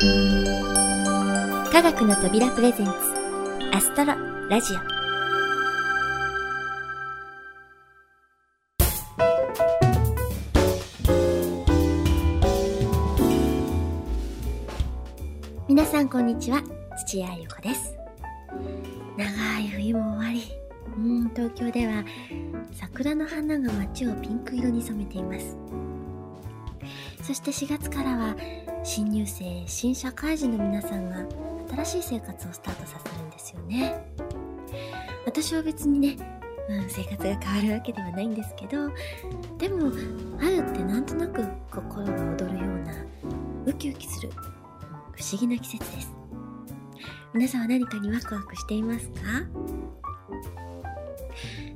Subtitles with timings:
[0.00, 2.92] 科学の扉プレゼンツ
[3.72, 4.14] アストロ
[4.48, 4.76] ラジオ。
[15.66, 16.62] 皆さんこんにちは
[16.96, 17.96] 土屋ゆ子です。
[19.16, 20.44] 長い冬も終わり
[20.96, 22.04] うん東京では
[22.70, 25.56] 桜の花が街をピンク色に染めています。
[27.24, 28.36] そして4月からは
[28.88, 31.16] 新入生新社会人の皆さんが
[31.84, 34.02] 新しい生活をスタートさせるんですよね。
[35.26, 36.16] 私は別にね、
[36.70, 38.88] うん、生活が変わるわけではないんですけど
[39.58, 39.92] でも
[40.38, 42.94] 春ってなんとなく心が躍るような
[43.66, 46.10] ウキウキする不思議な季節です。
[47.34, 49.20] 皆さんは何かにワクワクしていますか？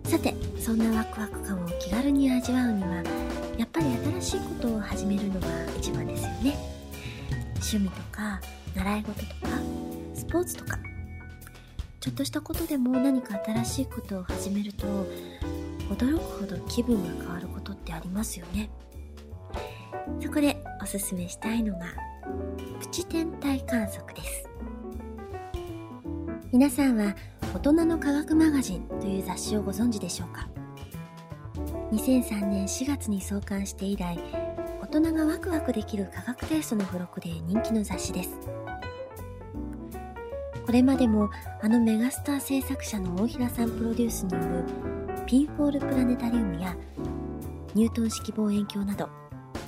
[0.09, 3.05] さてそんなワクワク感を気軽に味わうには
[3.59, 3.87] やっぱり
[4.21, 5.47] 新しいことを始めるのが
[5.79, 6.72] 一番ですよね。
[7.63, 8.41] 趣味とか
[8.75, 9.49] 習い事とか
[10.15, 10.79] スポーツとか。
[12.03, 14.87] ちょっとしたことでも何か新しいことを始めると
[15.89, 18.69] 驚くほど気分が変わることってありますよね。
[20.21, 21.87] そこでおすすめしたいのが
[22.81, 24.49] プチ天体観測です。
[26.51, 27.15] 皆さんは
[27.55, 30.49] 大人の科学マガジンという雑誌をご存知でしょうか
[31.93, 34.19] ？2003年4月に創刊して以来
[34.93, 38.31] 大人がワクワクできる科学テイストの付録で人気の雑誌です。
[40.67, 41.31] これまでも
[41.63, 44.65] あのメガスター制作者の大平さんプロデュースによる
[45.25, 46.77] ピンフォールプラネタリウムや
[47.73, 49.09] ニュートン式望遠鏡など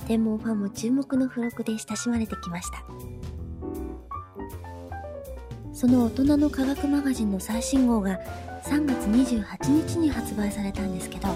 [0.07, 2.85] 天文ファンも注目の付録で親しまれてきました。
[5.73, 8.19] その大人の科学マガジンの最新号が
[8.63, 11.29] 3月28日に発売されたんですけど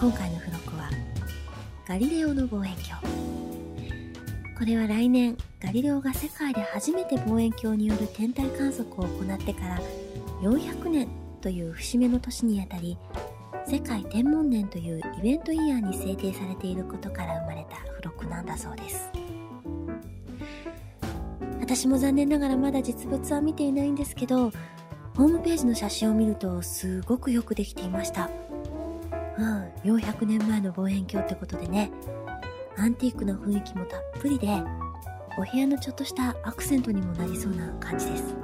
[0.00, 0.41] 今回の
[1.88, 3.08] ガリレオの望遠鏡。
[4.56, 9.80] これは来年ガリレオが世界で初めて望遠鏡による天体観測を行ってから
[10.42, 11.08] 400年
[11.40, 12.96] という節目の年にあたり
[13.66, 19.10] 世界天文年というイベントイヤーに制定されていることから生まれた付録なんだそうです。
[21.58, 24.52] 私も残念ながらまだ実物は見ていないんですけど
[25.16, 28.30] ホームページの写真を見るとすごくよくできていました。
[29.38, 31.90] うん、400年前の望遠鏡ってことでね、
[32.76, 34.48] アンティークな雰囲気もたっぷりで、
[35.38, 38.34] お部屋のちょっとしたアクセントにもなりそうな感じです。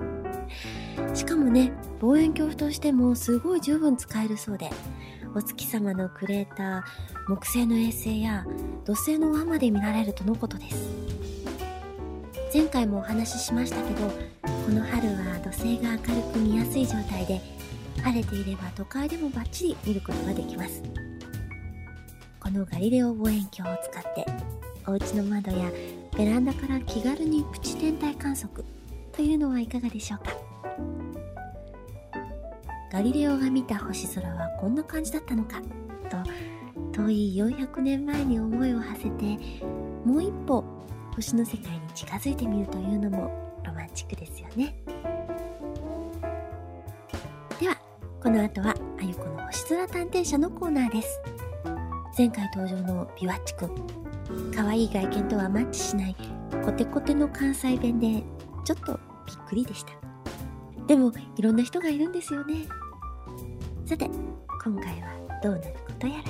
[1.15, 4.71] しかもね、望遠鏡としてもすごい十分使えるそうで、
[5.35, 6.83] お月様のクレーター、
[7.29, 8.47] 木星の衛星や
[8.85, 10.89] 土星の輪まで見られるとのことです。
[12.53, 17.58] 前回もお話ししましたけど、この春は土星が明るく見やすい状態で、
[18.01, 20.83] 晴れていれば都会でもバッチリ見ることができます
[22.41, 24.27] このガリレオ望遠鏡を使って
[24.87, 25.71] お家の窓や
[26.17, 28.65] ベランダから気軽にプチ天体観測
[29.13, 30.33] というのはいかがでしょうか
[32.91, 35.61] ガリレオが見た星空はこんな感じだったのか
[36.09, 36.17] と
[37.03, 39.25] 遠い400年前に思いを馳せて
[40.05, 40.65] もう一歩
[41.15, 44.75] 星の世界に近づいてみるというのもロマンチックですよね。
[48.21, 51.21] この後はあゆこの星空探偵社のコーナーです。
[52.17, 56.17] 前回登場のビワッチくん可愛い外見とはマッチしない
[56.65, 58.25] コテコテの関西弁で
[58.65, 59.93] ちょっとびっくりでした。
[60.89, 62.67] でもいろんな人がいるんですよね。
[63.87, 64.11] さて
[64.65, 66.25] 今回はどうなることやら。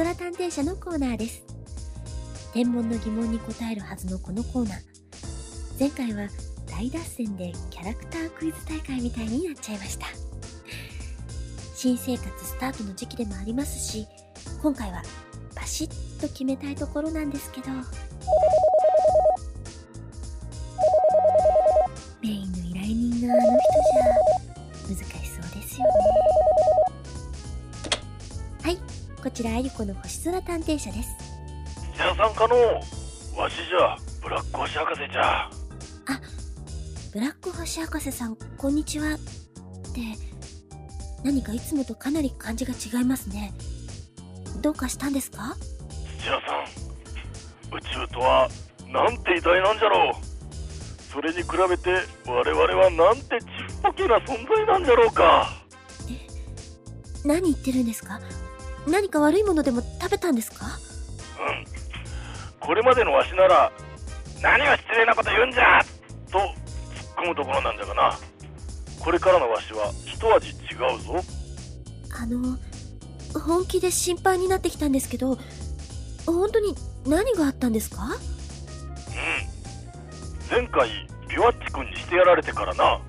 [0.00, 1.44] 空探偵社のコーナーです。
[2.54, 4.78] 天文の疑問に答えるはずのこのコーナー。
[5.78, 6.26] 前回は
[6.66, 10.06] 大脱線でキャラクタークイズ大会みたいになっちゃいました。
[11.74, 14.06] 新生活スタートの時期でもありますし、
[14.62, 15.02] 今回は
[15.54, 17.66] バシッと決めたいところなんですけど、
[22.22, 23.69] メインの依頼人があの人
[29.22, 31.10] こちらあゆこの星空探偵社です。
[31.94, 32.56] じゃあさんかの
[33.38, 33.96] わしじゃ。
[34.22, 35.42] ブラック星博士じゃ。
[35.42, 35.50] あ
[37.12, 39.14] ブラック星博士さんこんにちは。
[39.14, 40.00] って
[41.22, 43.52] 何かいつもとかなり感じが違いますね。
[44.62, 45.54] どうかしたんですか？
[46.18, 46.54] 土屋さ
[47.72, 48.48] ん宇宙とは
[48.88, 50.14] なんて偉大なんじゃろう。
[51.12, 51.90] それに比べて
[52.26, 53.46] 我々はなんてちっ
[53.82, 55.50] ぽけな存在なんじゃろうか。
[56.08, 58.18] え何言ってるんですか？
[58.86, 60.66] 何か悪いものでも食べたんですか？
[60.66, 60.68] う
[61.50, 61.64] ん。
[62.58, 63.72] これまでのわしなら
[64.42, 65.82] 何を失礼なこと言うんじゃ！
[66.30, 66.54] と突っ
[67.24, 68.18] 込むところなんじゃがな。
[68.98, 70.52] これからのわしは一味違
[70.96, 71.22] うぞ。
[72.18, 72.58] あの
[73.40, 75.38] 本気で心配になってきたんですけど
[76.26, 76.74] 本当に
[77.06, 78.04] 何があったんですか？
[78.04, 78.10] うん。
[80.50, 80.90] 前回
[81.28, 83.00] ビワッチ君にしてやられてからな。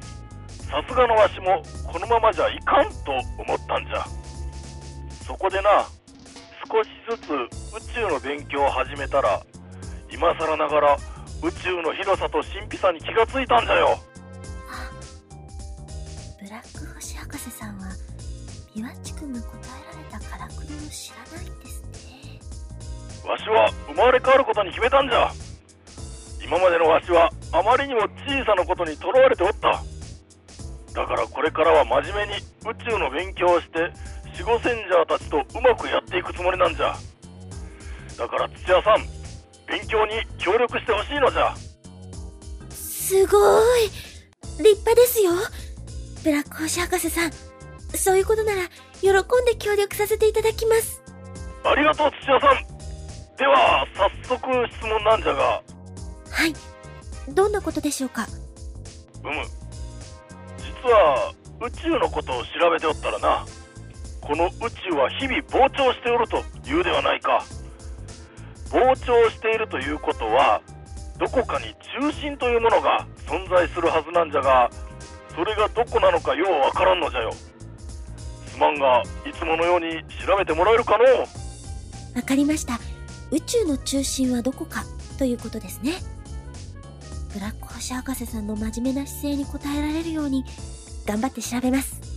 [0.69, 4.05] さすがのわしもこのままじゃいかんと思ったんじゃ
[5.25, 5.85] そこでな
[6.67, 7.31] 少しずつ
[7.75, 9.41] 宇宙の勉強を始めたら
[10.11, 10.97] 今更ながら
[11.43, 13.99] 宇宙の広さと神秘さに気がついたんじゃよ。
[16.39, 17.87] ブラック星博士さんは
[18.75, 22.39] ビワッチ君が答えられたからくりを知らないんですね。
[23.27, 25.31] わしは生まれ変わることに決めたんじゃ。
[26.43, 29.81] 今までのわしはあまりにも小さなことにとらわれておった。
[30.93, 33.91] だからこれからは真面目に宇宙の勉強をして
[34.41, 36.95] 守護センジャーたちとうまくやっていくつもりなんじゃ。
[38.17, 39.05] だから土屋さん
[39.67, 41.55] 勉強に協力してほしいのじゃ。
[42.69, 43.37] すご
[43.77, 43.83] い。
[44.57, 45.31] 立派ですよ。
[46.23, 47.31] ブラック星博士さん
[47.95, 48.61] そういうことなら
[49.01, 49.13] 喜ん
[49.45, 51.01] で協力させていただきます。
[51.63, 53.37] ありがとう土屋さん。
[53.37, 55.43] では早速質問なんじゃが。
[55.43, 55.61] は
[56.47, 56.53] い。
[57.33, 58.27] どんなことでしょうか？
[59.23, 59.33] うむ。
[60.57, 63.45] 実は宇宙のことを調べておったらな
[64.21, 66.37] この宇宙は日々膨張しておると
[66.69, 67.43] いうではないか。
[68.69, 70.61] 膨張しているということは
[71.19, 74.69] どこかに中心というものが存在するはずなんじゃが
[75.35, 77.31] それがどこなのかようわからんのじゃよ。
[77.33, 82.79] すまんがいつものように調べてもらえるかのわかりました。
[83.31, 84.83] 宇宙の中心はどこか
[85.17, 85.93] ということですね。
[87.33, 89.47] ブラック星博士さんの真面目な姿勢に応
[89.77, 90.43] えられるように
[91.05, 92.10] 頑張って調べます。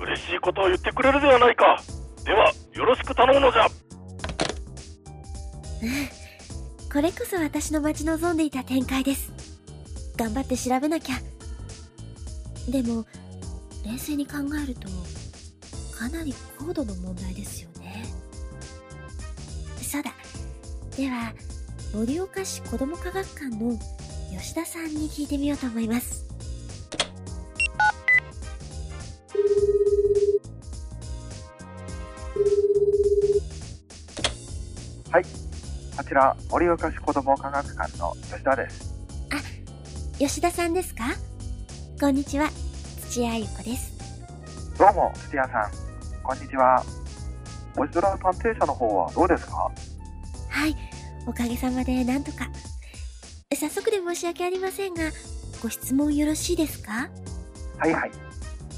[0.00, 1.82] 嬉しいことを言ってくれるではないか。
[2.24, 3.66] ではよろしく頼むのじゃ。
[6.92, 9.32] これこそ私の待ち望んでいた展開です。
[10.16, 11.16] 頑張って調べなきゃ。
[12.68, 13.06] でも
[13.84, 14.88] 冷静に考えると
[15.96, 18.04] かなり高度の問題ですよね。
[19.82, 20.12] そうだ。
[20.96, 21.32] では
[21.92, 23.78] 盛岡市子ども科学館の
[24.30, 26.29] 吉田さんに聞いてみようと思います。
[36.10, 38.92] ちら盛岡市子ども科学館の吉田です。
[40.18, 41.04] 吉田さんですか？
[42.00, 42.50] こんにちは。
[43.08, 43.96] 土屋ゆ子です。
[44.76, 45.70] どうも土屋さん、
[46.24, 46.84] こんにちは。
[47.76, 49.70] 星空探偵社の方はどうですか？
[50.48, 50.74] はい
[51.28, 52.48] おかげさまでなんとか。
[53.54, 55.04] 早速で申し訳ありませんが
[55.62, 57.08] ご質問よろしいですか？
[57.78, 58.10] はいはい。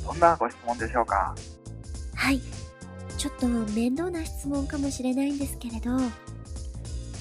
[0.05, 1.35] どんなご質問でしょうか？
[2.15, 2.43] はい。
[3.17, 5.93] ちょっと面倒な質問かもしれないんですけれど、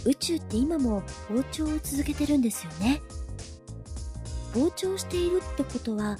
[0.05, 3.01] 宇宙って今も膨張を続けてるんですよね。
[4.53, 6.17] 膨張しているってことは、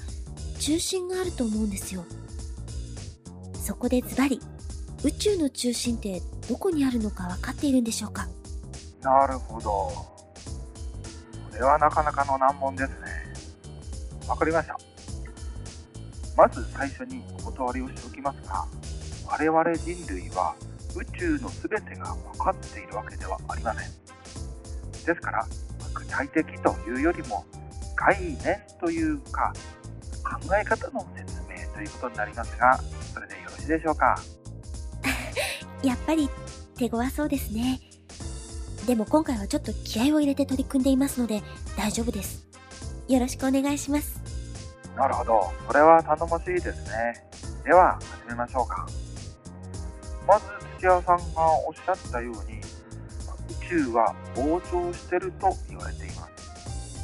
[0.58, 2.04] 中心があると思うんですよ。
[3.54, 4.40] そこでズバリ、
[5.04, 8.28] 宇宙の中心ってどこにあるのか分かっているんでしょうか？
[9.02, 9.70] なるほど。
[9.70, 10.08] こ
[11.52, 12.96] れはなかなかの難問ですね。
[14.28, 14.78] わかりました。
[16.36, 18.64] まず最初にお断りをしておきますが、
[19.26, 20.54] 我々人類は
[20.96, 23.90] 宇宙の全てが分かっているわけではありません。
[25.04, 25.46] ですから、
[25.94, 27.44] 具体的というよりも
[27.96, 29.52] 概念というか
[30.24, 32.78] 考え方の説明ということになりますが、
[33.14, 34.18] それでよろしいでしょうか？
[35.82, 36.28] やっぱり
[36.76, 37.80] 手強そうですね。
[38.86, 41.42] でも今回はちょっと気合を入れて取り組んでいますので
[41.76, 42.44] 大丈夫です。
[43.08, 44.20] よろしくお願いします。
[44.96, 45.52] なるほど。
[45.68, 47.24] それは頼もしいですね。
[47.64, 48.86] では、始めましょうか。
[50.26, 50.44] まず、
[50.82, 56.98] 土屋さんがおっしゃったように、宇宙は膨張してると言われています。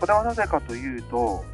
[0.00, 1.44] それはなぜかというと、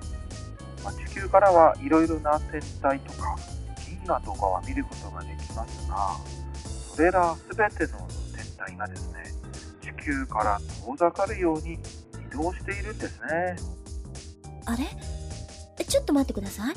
[0.85, 3.37] ま地球からはいろいろな天体とか
[3.85, 6.17] 銀河とかは見ることができますが、
[6.95, 9.25] それら全ての天体がですね、
[9.83, 11.79] 地球から遠ざかるように移
[12.37, 13.57] 動しているんですね。
[14.65, 14.85] あれ？
[15.85, 16.75] ちょっと待ってください。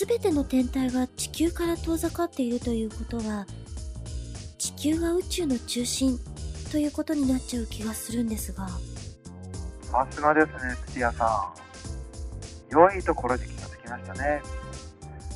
[0.00, 3.46] すべての天体が地球から遠ざかっているということは、
[4.56, 6.18] 地球が宇宙の中心
[6.72, 8.66] ということになっちゃう気がするんですが、
[9.82, 11.52] さすがですね、土屋さ
[12.70, 12.72] ん。
[12.72, 14.40] 良いところに気がつきましたね。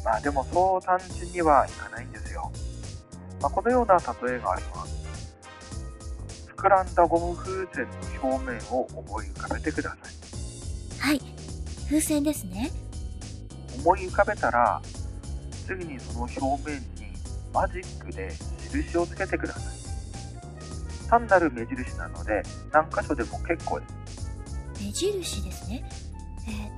[0.02, 2.50] まあでもそう単純にはいかないんですよ。
[3.42, 4.94] まあ、このような例えがあります。
[6.56, 11.10] 膨らんだゴム風船の表面を思い浮かべてください。
[11.10, 11.20] はい、
[11.86, 12.70] 風船ですね。
[13.80, 14.80] 思い浮かべたら、
[15.66, 16.40] 次にその表
[16.70, 16.86] 面に
[17.52, 18.32] マジックで
[18.72, 21.08] 印をつけてください。
[21.08, 24.30] 単なる目印なので何箇所でも結構です
[24.80, 25.84] 目印ですね。
[26.48, 26.68] えー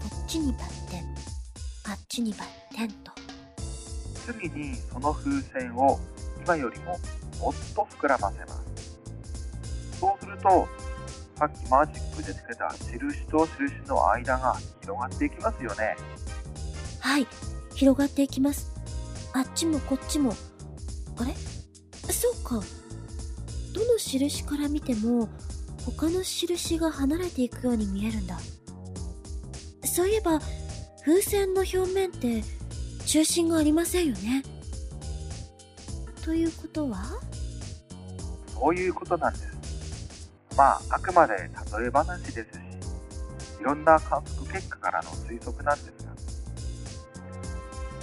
[0.00, 1.04] っと、こっちにバッテン、
[1.90, 3.12] あっちにバッテンと。
[4.26, 5.98] 次にその風船を
[6.44, 6.98] 今よりも
[7.40, 8.98] もっと膨らませます
[9.98, 10.68] そうすると
[11.42, 15.96] さっきマジックでつけた印と印の間が広がっていきますよね
[17.00, 17.26] はい、
[17.74, 18.70] 広がっていきます。
[19.34, 20.36] あっちもこっちも。
[21.18, 21.34] あれ？
[22.12, 22.64] そうか。
[23.74, 25.28] どの印から見ても、
[25.84, 28.38] 他の印が離れていくように見えるんだ。
[29.84, 30.38] そういえば、
[31.04, 32.44] 風船の表面って
[33.04, 34.44] 中心がありませんよね。
[36.24, 37.02] ということは？
[38.54, 39.51] そういうことなんです
[40.56, 42.44] まああくまで例え話ですし
[43.60, 46.12] いろんな観測結果からの推測なんですが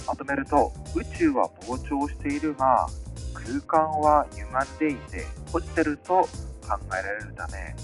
[0.06, 2.86] まとめると宇宙は膨張しているが
[3.34, 6.28] 空間は歪んでいて閉じてると考
[6.88, 7.74] えられるため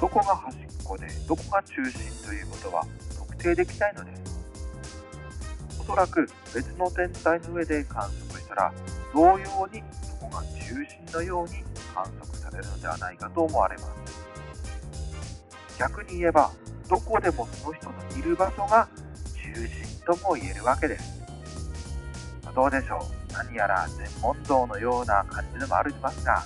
[0.00, 0.58] どこが端っ
[0.90, 2.84] こでどこが中心ということは
[3.16, 4.20] 特定できないのです。
[5.78, 8.72] おそらく別の天体の上で観測したら
[9.14, 9.82] 同様に
[10.20, 14.20] そこが中心のように観測されるのではないかと思われます
[15.78, 16.52] 逆に言えば
[16.88, 18.88] どこでもその人のいる場所が
[19.34, 19.66] 中心
[20.04, 21.20] とも言えるわけです
[22.54, 26.42] どうでしょう何やら全問答のような感じでもありますが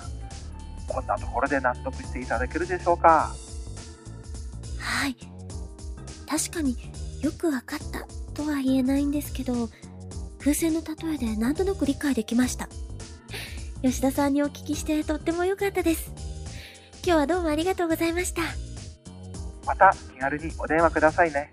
[0.87, 3.33] こんなところで納得していただけるでしょうか？
[4.79, 5.15] はい。
[6.29, 6.77] 確かに
[7.21, 8.05] よくわかった
[8.35, 9.67] とは言えないんですけど、
[10.39, 12.69] 風船の例えでなんとなく理解できました。
[13.85, 16.11] 吉田さんにお聞きしてとっても良かったです。
[17.05, 18.41] 今日はどうもありがとうございました。
[19.63, 21.51] また気軽にお電話くださいね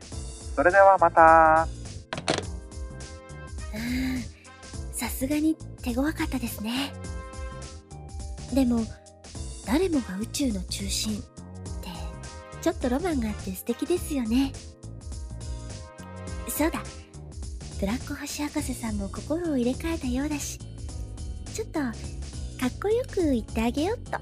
[0.55, 1.69] それではまた
[3.75, 4.23] うーん、
[4.95, 6.95] さすがに手強かったですね。
[8.55, 8.81] でも、
[9.67, 11.25] 誰もが宇宙の中心って、
[12.62, 14.55] ちょっとロマンがあって素敵ですよね。
[16.49, 16.83] そうだ、
[17.79, 20.59] ブラック星博士さんも心を入れ替えたようだし、
[21.53, 21.81] ちょっと、
[22.62, 24.21] かっこよく言ってあげよっと。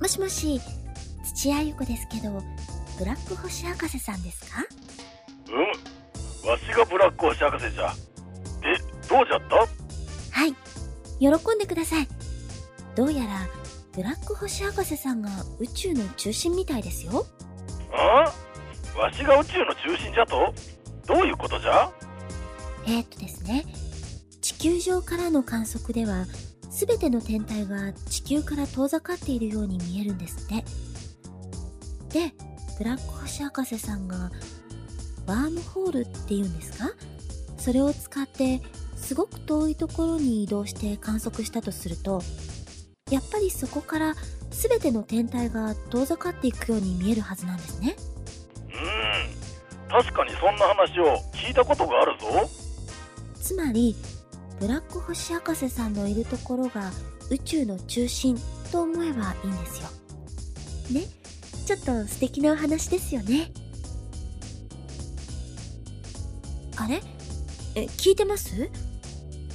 [0.00, 0.60] もしもし、
[1.34, 2.40] 土屋ゆ子ですけど、
[3.00, 4.64] ブラック星博士さんですか？
[5.50, 7.92] うんわしがブラック星博士じゃ
[8.60, 9.56] でどうじゃった？
[9.56, 10.54] はい。
[11.18, 12.06] 喜んでください。
[12.94, 13.48] どうやら、
[13.92, 17.26] ブラック星博士さんが宇宙の中心みたいですよ。
[17.92, 18.32] あ？
[18.96, 20.54] わしが宇宙の中心じゃと？
[21.06, 21.90] どういうことじゃ？
[22.86, 23.64] えー、っとですね、
[24.40, 26.26] 地球上からの観測では、
[26.70, 30.64] すべての天体が地球から遠ざかっているように見えるんですって。
[32.28, 32.34] で、
[32.78, 34.30] ブラック星博士さんが、
[35.26, 36.90] ワームホールっていうんですか？
[37.56, 38.60] それを使って、
[38.96, 42.22] すごく遠いところに移動して観測したとすると、
[43.10, 44.14] やっぱりそこから
[44.50, 47.96] すべての天体が遠ざかっていくように見えるはずなんですね。
[48.82, 50.02] うん。
[50.02, 52.50] 確かにそんな話を聞いたことがあるぞ。
[53.40, 53.96] つまり
[54.60, 56.90] ブラック星博士さんのいるところが
[57.30, 58.38] 宇宙の中心
[58.70, 59.88] と思えばいいんですよ。
[61.00, 61.06] ね？
[61.66, 63.52] ちょっと素敵なお話ですよね。
[66.76, 67.02] あれ？
[67.74, 68.70] え、聞いてます？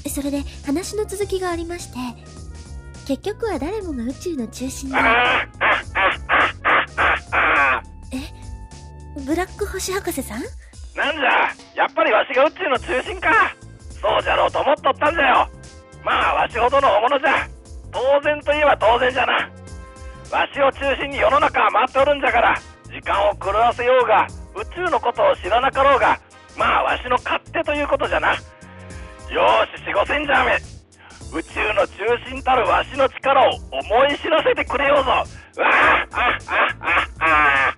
[0.10, 1.98] それで話の続きがありまして、
[3.08, 5.57] 結局は誰もが宇宙の中心で、ブ
[9.78, 10.42] 星博士さん？
[10.98, 13.30] なんじゃやっぱりわしが宇宙の中心か。
[14.02, 15.50] そうじゃろうと思っとったんじゃよ。
[16.04, 17.48] まあわしほどの大物じゃ。
[17.92, 19.34] 当然といえば当然じゃな。
[20.32, 26.20] わしを中心に世の中は回っておるんじゃから時間を狂わせようが宇宙のことを知らなかろうが
[26.58, 28.34] まあわしの勝手ということじゃな。
[28.34, 30.58] よーし四五千じゃめ。
[31.38, 31.96] 宇宙の中
[32.28, 35.12] 心たるわしの力を思い知らせてくれようぞ。
[35.12, 37.78] わあああああ。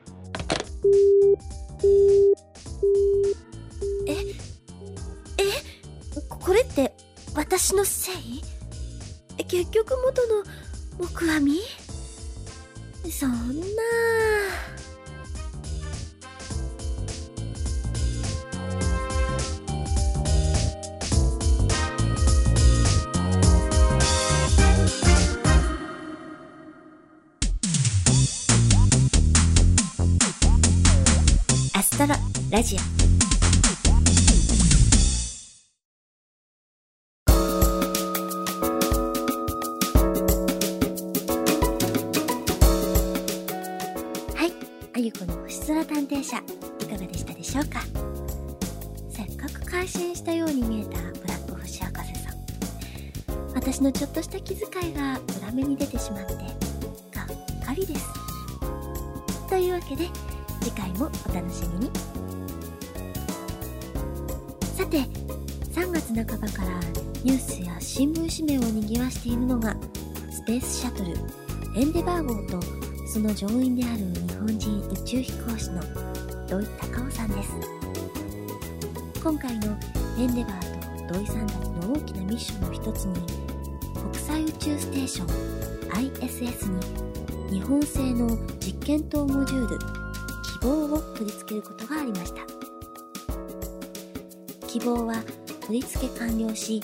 [6.50, 6.92] これって
[7.36, 8.42] 私のせい
[9.46, 10.44] 結局元の
[10.98, 11.60] 僕はみ？
[13.12, 13.66] そんな。
[31.76, 32.16] アストロ
[32.50, 32.99] ラジオ。
[54.90, 58.08] した気遣いが裏目に出てしまってがっかりです。
[59.48, 60.08] というわけで
[60.62, 61.92] 次回もお楽しみに。
[64.76, 65.02] さて
[65.74, 66.80] 3月半ばから
[67.24, 69.76] ニュースや新聞紙面を賑わしているのが
[70.32, 71.12] スペースシャトル
[71.80, 72.66] エンデバー号と
[73.08, 75.82] その乗員である日本人宇宙飛行士の
[76.48, 77.52] 土井隆夫さんです。
[79.22, 79.78] 今回の
[80.18, 83.49] エンデバーと土井さんたちの大きなミッションの一つに
[84.30, 85.28] 際宇宙ステーション
[85.90, 86.70] ISS
[87.50, 89.86] に日本製の実験棟モジュール希
[90.68, 92.42] 望を取り付けることがありました。
[94.68, 95.16] 希望は
[95.62, 96.80] 取り付け完了し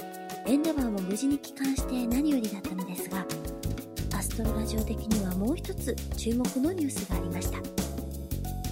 [0.47, 3.23] エンデバーも無事に帰還して何よりだったのですが
[4.17, 7.59] アストロラジオ的にはもう一つ注目のニュースがありました。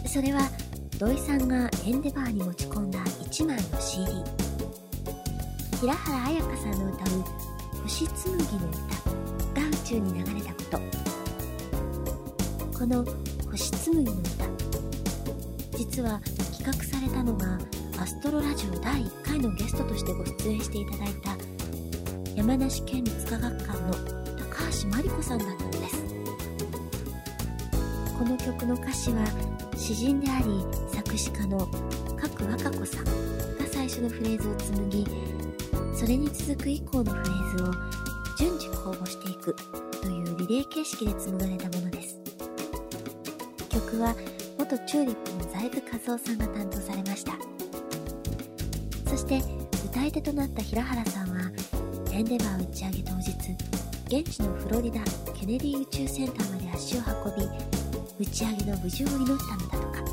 [0.09, 0.49] それは
[0.97, 4.11] 土井さんがエンデバーに持ち込んだ1枚の CD
[5.79, 7.23] 平原綾香さんの歌う
[7.83, 8.79] 「星紡ぎの歌」
[9.61, 10.79] が宇宙に流れたこと。
[12.79, 13.05] この
[13.51, 14.45] 「星紡ぎの歌」
[15.77, 16.19] 実は
[16.57, 17.59] 企画されたのが
[17.99, 21.37] アストロラジオ第1回のゲストとしてご出演していただいた
[22.35, 26.03] 山梨県立科学館の高橋真理子さんだったのです。
[28.17, 29.25] この曲の歌詞は
[29.75, 30.45] 詩人であり
[30.91, 31.67] 作詞家の
[32.15, 33.11] 角和歌子さんが
[33.71, 35.05] 最初のフレーズを紡ぎ
[35.95, 37.71] それに続く以降のフレーズを
[38.37, 39.55] 順次公募していく
[40.01, 42.19] というリレー形式で紡がれたものです。
[43.69, 44.15] 曲は
[44.57, 47.33] 元チューリップの財津和夫さんが担当されました。
[49.09, 49.41] そして
[49.85, 51.51] 歌い手となった平原さんは
[52.11, 53.31] エンデバー打ち上げ当日
[54.07, 54.99] 現地のフロリダ
[55.33, 57.47] ケネディ宇宙センターまで足を運
[58.19, 60.03] び打ち上げの無事を祈ったのだとか。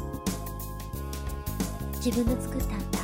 [2.05, 3.00] 自分の作った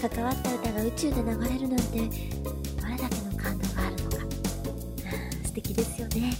[0.00, 4.16] 関わった歌が宇宙で流れるなんてどれだけの感動があるのか。
[4.18, 6.32] うん素敵ですよね。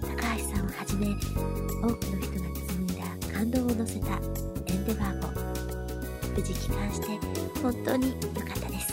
[0.00, 4.20] 高橋さんをはじめ多くの人が紡いだ感動を乗せた
[4.66, 5.28] エンデバー号
[6.36, 7.06] 無事帰還して
[7.60, 8.86] 本当に良かったです。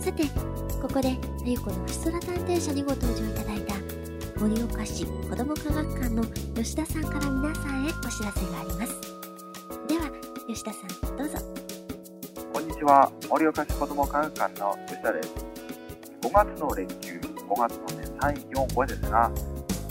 [0.00, 0.24] さて
[0.80, 3.74] ここであゆこの星空探偵社にご登場いただいた
[4.40, 9.05] 盛岡市子ども科学館の吉田さんから皆さんへお知らせがあります。
[10.56, 11.38] 吉田さんどうぞ
[12.50, 13.12] こんにちは。
[13.28, 15.34] 盛岡市子ども科学館の吉田です。
[16.22, 19.30] 5月の連休、5月のね、3、4、5ですが、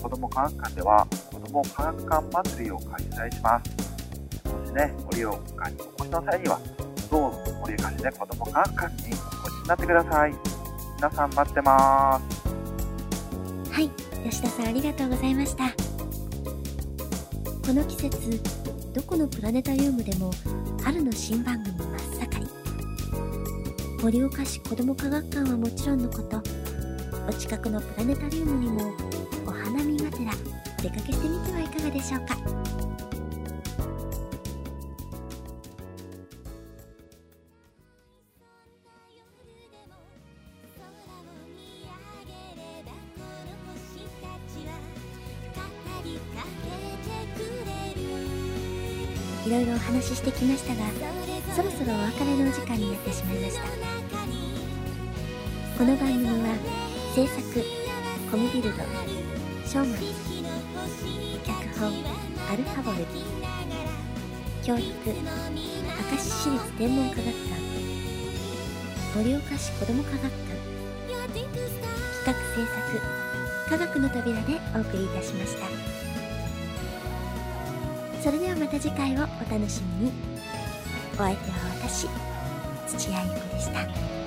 [0.01, 2.99] 子ども科学館では子ども科学館祭りを開
[3.29, 4.49] 催します。
[4.49, 6.59] もしね、盛岡にお越しの際には、
[7.11, 10.33] どうぞ盛岡市で子ども科学館にお越しになってください。
[10.95, 12.19] 皆さん待ってま
[13.69, 13.71] す。
[13.71, 13.89] はい
[14.27, 15.65] 吉田さんありがとうございました
[17.67, 18.54] この季節
[18.95, 20.31] どこのプラネタリウムでも
[20.81, 22.47] 春の新番組真っ盛り。
[24.01, 26.41] 盛岡市子ども科学館はもちろんのこと。
[27.27, 28.93] お近くのプラネタリウムにも
[29.45, 30.31] お花見がてら
[30.81, 32.37] 出かけてみてはいかがでしょうか。
[50.25, 50.81] してきましたが
[51.55, 53.61] そろそろお別れのお時間になってしまいました。
[55.77, 56.55] この番組は
[57.13, 57.43] 制作
[58.31, 58.83] コムビルド
[59.67, 59.99] ショーマン
[61.45, 61.93] 脚本
[62.51, 63.05] アルファボル
[64.63, 65.13] 教育明
[66.15, 67.35] 石市立天文科学館
[69.13, 70.33] 盛岡市子ども科学館
[71.33, 71.45] 企
[72.25, 75.94] 画制作科学の扉でお送りいたしました。
[78.25, 79.17] それではまた次回をお
[79.53, 80.11] 楽しみに。
[81.13, 82.07] お相手は私
[82.87, 84.24] 土屋ゆ子でした。